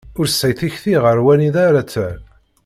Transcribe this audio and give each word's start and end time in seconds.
Ur 0.19 0.27
tesɛi 0.27 0.53
tikti 0.59 0.95
ɣer 1.03 1.17
wanida 1.25 1.61
ara 1.69 1.81
terr. 1.91 2.17